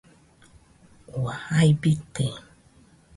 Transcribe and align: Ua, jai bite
Ua, 1.19 1.35
jai 1.45 1.67
bite 1.81 2.25